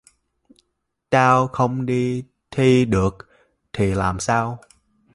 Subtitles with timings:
[1.09, 3.17] tao không đi thi được
[3.73, 4.59] thì làm sao